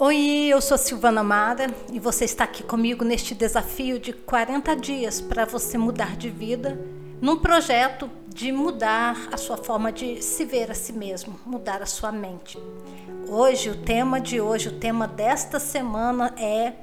[0.00, 5.20] Oi, eu sou Silvana Mara e você está aqui comigo neste desafio de 40 dias
[5.20, 6.78] para você mudar de vida,
[7.20, 11.86] num projeto de mudar a sua forma de se ver a si mesmo, mudar a
[11.86, 12.56] sua mente.
[13.28, 16.74] Hoje, o tema de hoje, o tema desta semana é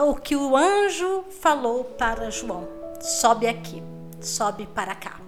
[0.00, 2.66] o que o anjo falou para João.
[3.02, 3.82] Sobe aqui,
[4.18, 5.20] sobe para cá.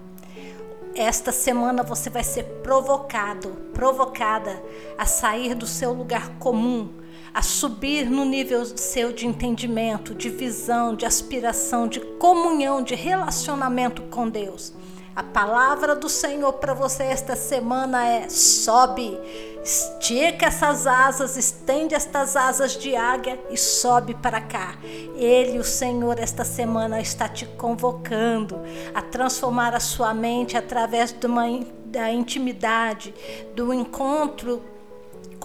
[0.95, 4.63] Esta semana você vai ser provocado, provocada
[4.97, 7.04] a sair do seu lugar comum
[7.35, 14.03] a subir no nível seu de entendimento, de visão, de aspiração, de comunhão, de relacionamento
[14.03, 14.73] com Deus.
[15.13, 19.19] A palavra do Senhor para você esta semana é: sobe,
[19.61, 24.77] estica essas asas, estende estas asas de águia e sobe para cá.
[25.17, 28.61] Ele, o Senhor, esta semana está te convocando
[28.93, 31.45] a transformar a sua mente através de uma,
[31.85, 33.13] da intimidade,
[33.53, 34.74] do encontro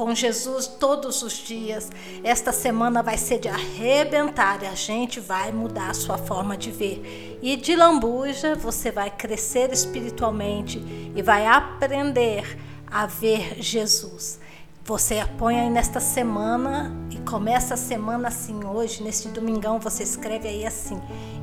[0.00, 1.90] com Jesus todos os dias.
[2.24, 6.70] Esta semana vai ser de arrebentar e a gente vai mudar a sua forma de
[6.70, 7.38] ver.
[7.42, 10.78] E de lambuja você vai crescer espiritualmente
[11.14, 12.58] e vai aprender
[12.90, 14.40] a ver Jesus.
[14.86, 20.48] Você põe aí nesta semana e começa a semana assim hoje, neste domingão, você escreve
[20.48, 20.98] aí assim: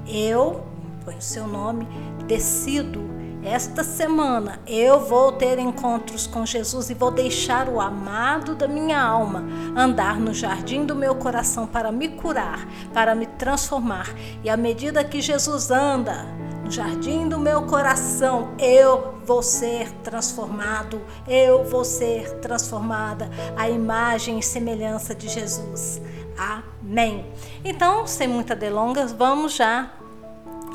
[0.07, 0.65] Eu,
[1.05, 1.87] põe o seu nome,
[2.25, 8.67] decido esta semana eu vou ter encontros com Jesus e vou deixar o amado da
[8.67, 9.43] minha alma
[9.75, 14.07] andar no jardim do meu coração para me curar, para me transformar.
[14.43, 16.25] E à medida que Jesus anda
[16.63, 24.39] no jardim do meu coração, eu vou ser transformado, eu vou ser transformada à imagem
[24.39, 26.01] e semelhança de Jesus.
[26.37, 27.25] Amém.
[27.63, 29.91] Então, sem muitas delongas, vamos já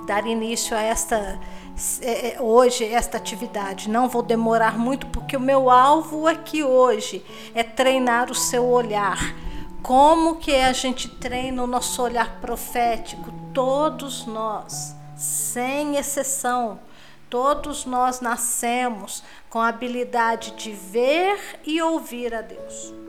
[0.06, 1.38] dar início a esta
[2.40, 3.88] hoje esta atividade.
[3.88, 9.34] Não vou demorar muito porque o meu alvo aqui hoje é treinar o seu olhar.
[9.82, 13.32] Como que a gente treina o nosso olhar profético?
[13.52, 16.78] Todos nós, sem exceção,
[17.28, 23.01] todos nós nascemos com a habilidade de ver e ouvir a Deus.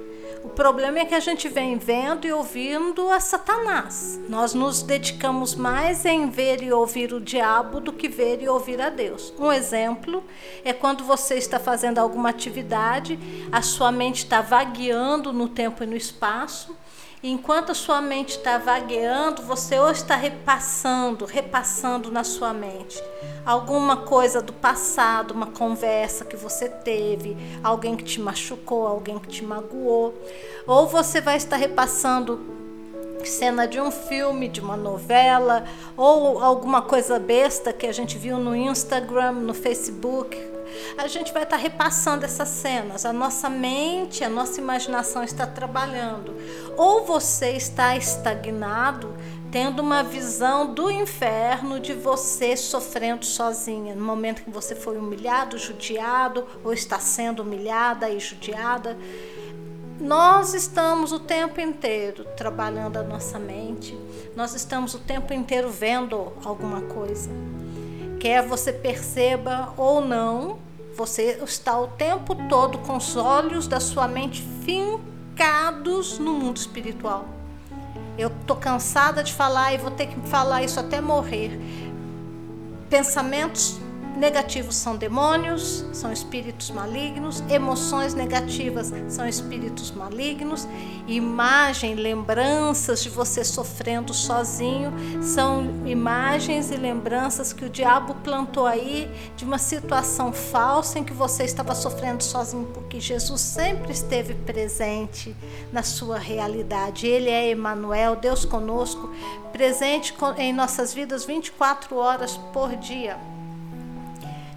[0.44, 4.20] O problema é que a gente vem vendo e ouvindo a Satanás.
[4.28, 8.82] Nós nos dedicamos mais em ver e ouvir o diabo do que ver e ouvir
[8.82, 9.34] a Deus.
[9.40, 10.22] Um exemplo
[10.66, 13.18] é quando você está fazendo alguma atividade,
[13.52, 16.76] a sua mente está vagueando no tempo e no espaço
[17.24, 23.02] enquanto a sua mente está vagueando, você ou está repassando, repassando na sua mente
[23.46, 29.28] alguma coisa do passado, uma conversa que você teve, alguém que te machucou, alguém que
[29.28, 30.14] te magoou,
[30.66, 32.54] ou você vai estar repassando
[33.26, 35.64] cena de um filme, de uma novela,
[35.96, 40.38] ou alguma coisa besta que a gente viu no Instagram, no Facebook,
[40.98, 43.06] a gente vai estar repassando essas cenas.
[43.06, 46.36] A nossa mente, a nossa imaginação está trabalhando.
[46.76, 49.14] Ou você está estagnado,
[49.54, 55.60] tendo uma visão do inferno de você sofrendo sozinha, no momento que você foi humilhado,
[55.60, 58.98] judiado, ou está sendo humilhada e judiada.
[60.02, 63.96] Nós estamos o tempo inteiro trabalhando a nossa mente,
[64.36, 67.30] nós estamos o tempo inteiro vendo alguma coisa.
[68.20, 70.58] Quer você perceba ou não,
[70.98, 77.43] você está o tempo todo com os olhos da sua mente fincados no mundo espiritual.
[78.18, 81.60] Eu tô cansada de falar e vou ter que falar isso até morrer.
[82.90, 83.80] Pensamentos
[84.18, 90.68] negativos são demônios, são espíritos malignos, emoções negativas são espíritos malignos,
[91.08, 99.10] imagem, lembranças de você sofrendo sozinho são imagens e lembranças que o diabo plantou aí
[99.36, 105.36] de uma situação falsa em que você estava sofrendo sozinho, porque Jesus sempre esteve presente
[105.72, 107.08] na sua realidade.
[107.08, 109.10] Ele é Emmanuel, Deus conosco,
[109.52, 113.33] presente em nossas vidas 24 horas por dia.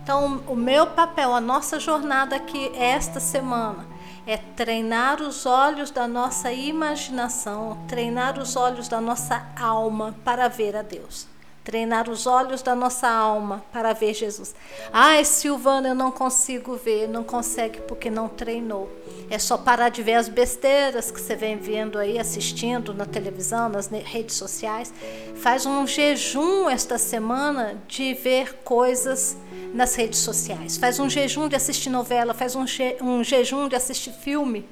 [0.06, 3.84] Então, o meu papel, a nossa jornada aqui esta semana
[4.24, 10.76] é treinar os olhos da nossa imaginação, treinar os olhos da nossa alma para ver
[10.76, 11.26] a Deus
[11.66, 14.54] treinar os olhos da nossa alma para ver Jesus.
[14.92, 18.88] Ai, Silvana, eu não consigo ver, não consegue porque não treinou.
[19.28, 23.68] É só parar de ver as besteiras que você vem vendo aí, assistindo na televisão,
[23.68, 24.94] nas redes sociais.
[25.34, 29.36] Faz um jejum esta semana de ver coisas
[29.74, 30.76] nas redes sociais.
[30.76, 34.64] Faz um jejum de assistir novela, faz um, je um jejum de assistir filme.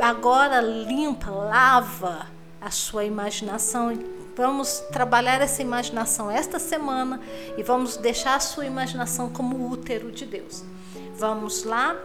[0.00, 2.26] Agora limpa, lava
[2.60, 3.92] a sua imaginação
[4.38, 7.20] Vamos trabalhar essa imaginação esta semana
[7.56, 10.62] e vamos deixar a sua imaginação como útero de Deus.
[11.16, 11.96] Vamos lá,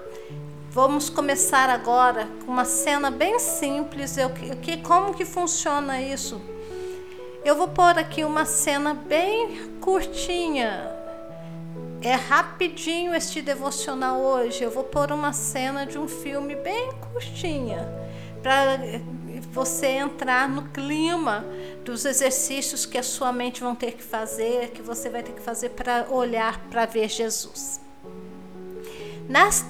[0.72, 4.18] Vamos começar agora com uma cena bem simples.
[4.18, 6.42] Eu, que, como que funciona isso?
[7.46, 10.92] Eu vou pôr aqui uma cena bem curtinha.
[12.02, 14.64] É rapidinho este devocional hoje.
[14.64, 17.88] Eu vou pôr uma cena de um filme bem curtinha
[18.42, 18.80] para
[19.54, 21.46] você entrar no clima
[21.86, 25.42] dos exercícios que a sua mente vão ter que fazer, que você vai ter que
[25.42, 27.80] fazer para olhar para ver Jesus.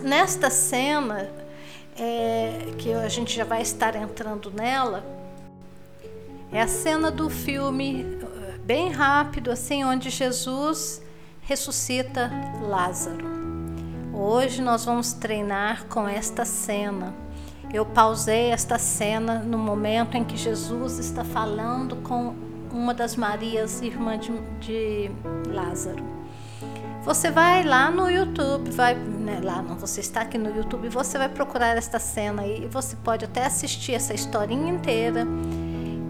[0.02, 1.30] Nesta cena,
[1.98, 5.04] é, que a gente já vai estar entrando nela,
[6.50, 8.06] é a cena do filme,
[8.64, 11.02] bem rápido, assim, onde Jesus
[11.42, 12.32] ressuscita
[12.62, 13.26] Lázaro.
[14.14, 17.14] Hoje nós vamos treinar com esta cena.
[17.72, 22.36] Eu pausei esta cena no momento em que Jesus está falando com
[22.72, 25.12] uma das Marias, irmã de, de
[25.48, 26.04] Lázaro.
[27.04, 31.18] Você vai lá no YouTube, vai né, lá não, você está aqui no YouTube, você
[31.18, 35.26] vai procurar esta cena aí e você pode até assistir essa historinha inteira.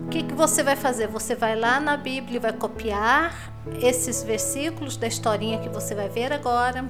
[0.05, 1.07] O que, que você vai fazer?
[1.07, 3.51] Você vai lá na Bíblia e vai copiar
[3.81, 6.85] esses versículos da historinha que você vai ver agora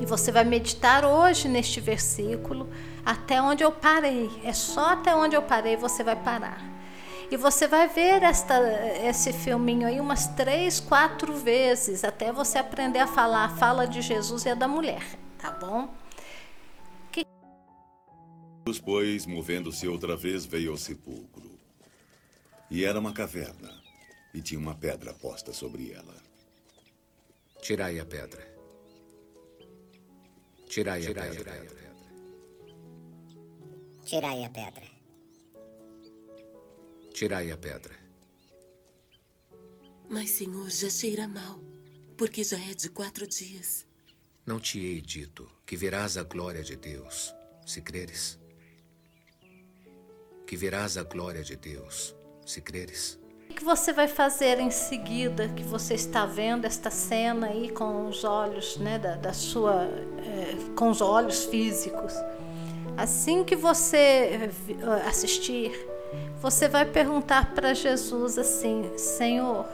[0.00, 2.68] e você vai meditar hoje neste versículo
[3.04, 4.30] até onde eu parei.
[4.42, 6.74] É só até onde eu parei você vai parar.
[7.30, 8.60] E você vai ver esta,
[9.02, 14.02] esse filminho aí umas três, quatro vezes, até você aprender a falar a fala de
[14.02, 15.02] Jesus e a da mulher,
[15.38, 15.92] tá bom?
[17.10, 17.24] Que...
[18.84, 21.58] Pois, movendo-se outra vez, veio ao sepulcro.
[22.70, 23.70] E era uma caverna,
[24.32, 26.14] e tinha uma pedra posta sobre ela.
[27.62, 28.53] Tirai a pedra.
[30.74, 31.52] Tirai, Tirai a pedra.
[31.52, 31.94] A pedra.
[34.04, 34.90] Tirai a pedra.
[37.12, 37.94] Tirai a pedra.
[40.10, 41.62] Mas, senhor, já cheira mal,
[42.16, 43.86] porque já é de quatro dias.
[44.44, 47.32] Não te hei dito que verás a glória de Deus,
[47.64, 48.36] se creres?
[50.44, 53.16] Que verás a glória de Deus, se creres?
[53.54, 58.08] O que você vai fazer em seguida que você está vendo esta cena aí com
[58.08, 62.12] os olhos, né, da, da sua, é, com os olhos físicos?
[62.96, 65.70] Assim que você eh, assistir,
[66.42, 69.64] você vai perguntar para Jesus assim: Senhor,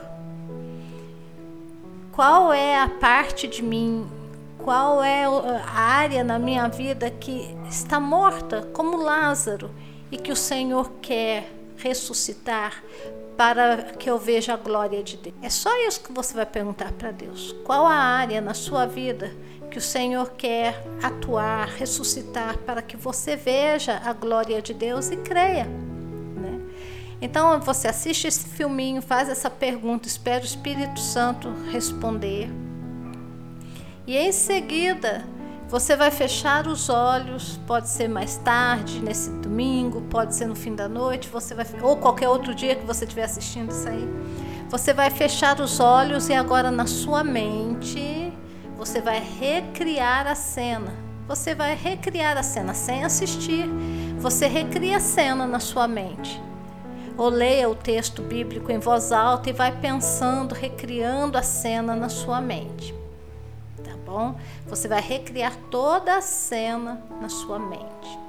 [2.11, 4.07] qual é a parte de mim,
[4.59, 9.71] qual é a área na minha vida que está morta, como Lázaro,
[10.11, 12.83] e que o Senhor quer ressuscitar
[13.37, 15.35] para que eu veja a glória de Deus?
[15.41, 17.55] É só isso que você vai perguntar para Deus.
[17.63, 19.31] Qual a área na sua vida
[19.69, 25.17] que o Senhor quer atuar, ressuscitar para que você veja a glória de Deus e
[25.17, 25.67] creia?
[27.21, 32.49] Então você assiste esse filminho, faz essa pergunta, espera o Espírito Santo responder.
[34.07, 35.23] E em seguida,
[35.71, 40.75] você vai fechar os olhos, pode ser mais tarde, nesse domingo, pode ser no fim
[40.75, 44.05] da noite, você vai ou qualquer outro dia que você estiver assistindo isso aí.
[44.69, 48.33] Você vai fechar os olhos e agora na sua mente
[48.75, 50.93] você vai recriar a cena.
[51.25, 53.65] Você vai recriar a cena sem assistir.
[54.19, 56.41] Você recria a cena na sua mente
[57.17, 62.09] ou leia o texto bíblico em voz alta e vai pensando, recriando a cena na
[62.09, 63.00] sua mente.
[64.11, 64.35] Bom?
[64.67, 68.19] Você vai recriar toda a cena na sua mente.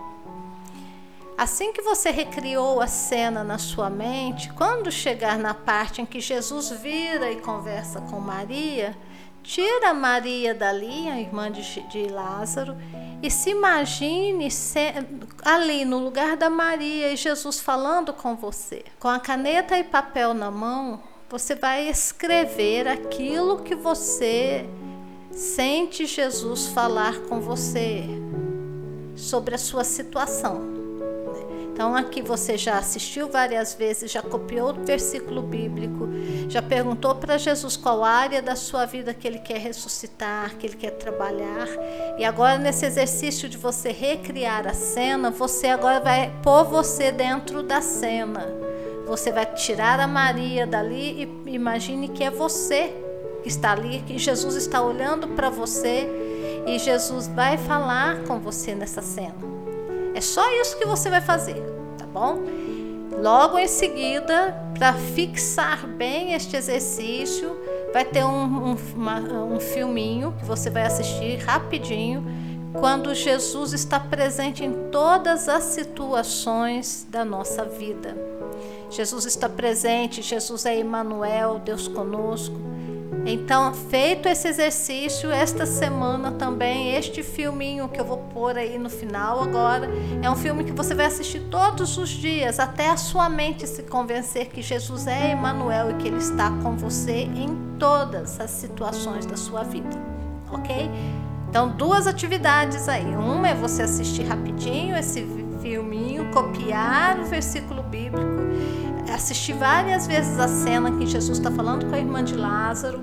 [1.36, 6.20] Assim que você recriou a cena na sua mente, quando chegar na parte em que
[6.20, 8.96] Jesus vira e conversa com Maria,
[9.42, 12.76] tira Maria dali, a irmã de, de Lázaro,
[13.20, 14.94] e se imagine se,
[15.44, 18.84] ali no lugar da Maria e Jesus falando com você.
[19.00, 24.64] Com a caneta e papel na mão, você vai escrever aquilo que você
[25.32, 28.04] sente Jesus falar com você
[29.16, 30.72] sobre a sua situação.
[31.72, 36.06] Então aqui você já assistiu várias vezes, já copiou o versículo bíblico,
[36.48, 40.76] já perguntou para Jesus qual área da sua vida que ele quer ressuscitar, que ele
[40.76, 41.66] quer trabalhar.
[42.18, 47.62] E agora nesse exercício de você recriar a cena, você agora vai pôr você dentro
[47.62, 48.46] da cena.
[49.06, 53.01] Você vai tirar a Maria dali e imagine que é você
[53.42, 56.08] que está ali, que Jesus está olhando para você
[56.66, 59.34] e Jesus vai falar com você nessa cena.
[60.14, 61.60] É só isso que você vai fazer,
[61.98, 62.38] tá bom?
[63.20, 67.56] Logo em seguida, para fixar bem este exercício,
[67.92, 72.24] vai ter um, um, uma, um filminho que você vai assistir rapidinho,
[72.72, 78.16] quando Jesus está presente em todas as situações da nossa vida.
[78.90, 82.71] Jesus está presente, Jesus é Emmanuel, Deus conosco.
[83.24, 88.90] Então, feito esse exercício, esta semana também, este filminho que eu vou pôr aí no
[88.90, 89.88] final agora,
[90.20, 93.84] é um filme que você vai assistir todos os dias, até a sua mente se
[93.84, 99.24] convencer que Jesus é Emmanuel e que Ele está com você em todas as situações
[99.24, 99.96] da sua vida,
[100.50, 100.90] ok?
[101.48, 103.14] Então, duas atividades aí.
[103.14, 105.24] Uma é você assistir rapidinho esse
[105.60, 108.42] filminho, copiar o versículo bíblico
[109.12, 113.00] assistir várias vezes a cena que Jesus está falando com a irmã de Lázaro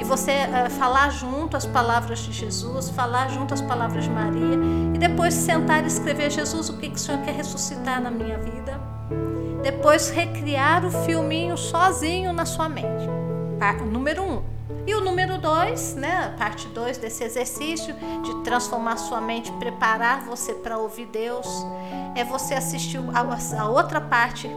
[0.00, 4.56] e você uh, falar junto as palavras de Jesus, falar junto as palavras de Maria
[4.94, 8.38] e depois sentar e escrever Jesus, o que, que o Senhor quer ressuscitar na minha
[8.38, 8.80] vida.
[9.62, 13.08] Depois recriar o filminho sozinho na sua mente.
[13.90, 14.42] Número um.
[14.86, 20.54] E o número dois, né, parte dois desse exercício de transformar sua mente, preparar você
[20.54, 21.46] para ouvir Deus,
[22.14, 24.48] é você assistir a, a outra parte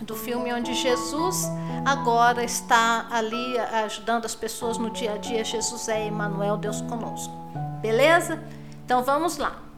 [0.00, 1.46] do filme onde Jesus
[1.84, 5.44] agora está ali ajudando as pessoas no dia a dia.
[5.44, 7.32] Jesus é Emmanuel, Deus conosco.
[7.80, 8.42] Beleza?
[8.84, 9.69] Então vamos lá.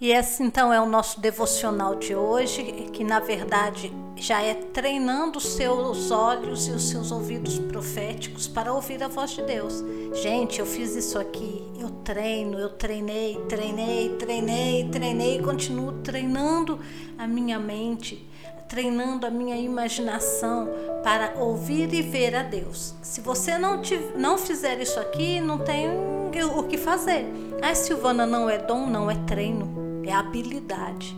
[0.00, 2.62] E esse então é o nosso devocional de hoje,
[2.92, 8.72] que na verdade já é treinando os seus olhos e os seus ouvidos proféticos para
[8.72, 9.84] ouvir a voz de Deus.
[10.22, 16.78] Gente, eu fiz isso aqui, eu treino, eu treinei, treinei, treinei, treinei continuo treinando
[17.18, 18.24] a minha mente,
[18.68, 20.68] treinando a minha imaginação
[21.02, 22.94] para ouvir e ver a Deus.
[23.02, 27.26] Se você não, te, não fizer isso aqui, não tem o que fazer.
[27.60, 31.16] A Silvana não é dom, não é treino é habilidade.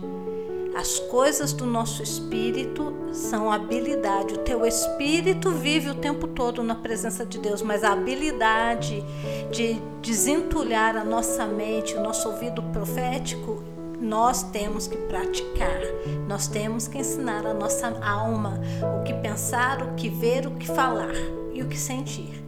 [0.75, 4.35] As coisas do nosso espírito são habilidade.
[4.35, 9.03] O teu espírito vive o tempo todo na presença de Deus, mas a habilidade
[9.51, 13.61] de desentulhar a nossa mente, o nosso ouvido profético,
[13.99, 15.81] nós temos que praticar.
[16.27, 18.61] Nós temos que ensinar a nossa alma
[18.99, 21.13] o que pensar, o que ver, o que falar
[21.53, 22.41] e o que sentir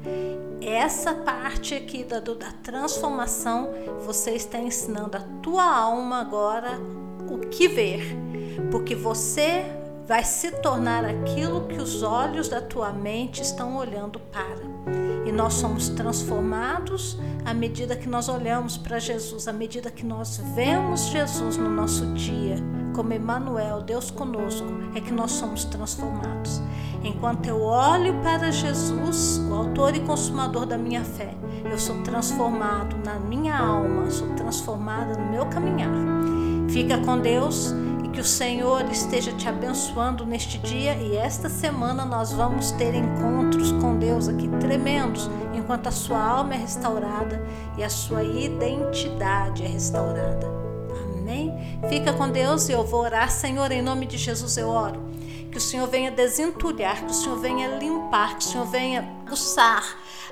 [0.68, 3.70] essa parte aqui da, da transformação,
[4.06, 6.80] você está ensinando a tua alma agora
[7.30, 8.16] o que ver,
[8.72, 9.66] porque você
[10.08, 14.74] vai se tornar aquilo que os olhos da tua mente estão olhando para.
[15.26, 20.38] E nós somos transformados à medida que nós olhamos para Jesus, à medida que nós
[20.54, 22.58] vemos Jesus no nosso dia,
[22.94, 26.62] como Emmanuel, Deus conosco, é que nós somos transformados.
[27.04, 31.34] Enquanto eu olho para Jesus, o autor e consumador da minha fé,
[31.70, 35.92] eu sou transformado na minha alma, sou transformada no meu caminhar.
[36.70, 37.74] Fica com Deus
[38.06, 42.96] e que o Senhor esteja te abençoando neste dia e esta semana nós vamos ter
[42.96, 47.44] encontros com Deus aqui tremendos, enquanto a sua alma é restaurada
[47.78, 50.63] e a sua identidade é restaurada.
[51.24, 51.54] Amém?
[51.88, 55.14] Fica com Deus e eu vou orar, Senhor, em nome de Jesus eu oro
[55.50, 59.84] que o Senhor venha desentulhar, que o Senhor venha limpar, que o Senhor venha pulsar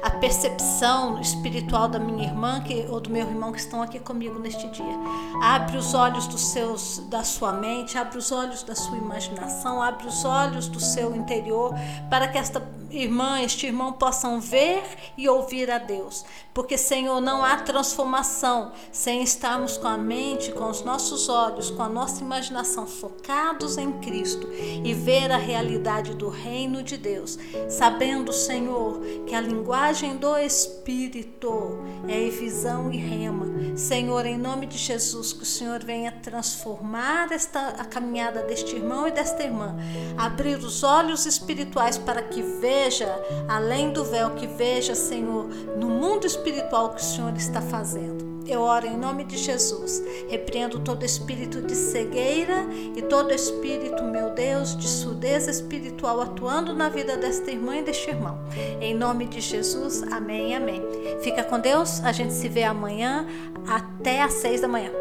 [0.01, 4.39] a percepção espiritual da minha irmã que, ou do meu irmão que estão aqui comigo
[4.39, 4.95] neste dia.
[5.43, 10.07] Abre os olhos dos seus, da sua mente, abre os olhos da sua imaginação, abre
[10.07, 11.71] os olhos do seu interior
[12.09, 12.59] para que esta
[12.91, 14.83] irmã, este irmão possam ver
[15.17, 16.25] e ouvir a Deus.
[16.53, 21.81] Porque, Senhor, não há transformação sem estarmos com a mente, com os nossos olhos, com
[21.81, 28.33] a nossa imaginação focados em Cristo e ver a realidade do reino de Deus, sabendo,
[28.33, 33.77] Senhor, que a linguagem do Espírito é visão e rema.
[33.77, 39.07] Senhor, em nome de Jesus, que o Senhor venha transformar esta a caminhada deste irmão
[39.07, 39.77] e desta irmã,
[40.17, 45.45] abrir os olhos espirituais para que vejam veja além do véu, que veja, Senhor,
[45.77, 48.31] no mundo espiritual que o Senhor está fazendo.
[48.47, 50.03] Eu oro em nome de Jesus.
[50.27, 52.65] Repreendo todo espírito de cegueira
[52.95, 58.09] e todo espírito, meu Deus, de surdez espiritual atuando na vida desta irmã e deste
[58.09, 58.39] irmão.
[58.81, 60.81] Em nome de Jesus, amém, amém.
[61.21, 62.03] Fica com Deus.
[62.03, 63.27] A gente se vê amanhã
[63.67, 64.91] até às seis da manhã.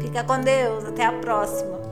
[0.00, 0.84] Fica com Deus.
[0.86, 1.85] Até a próxima.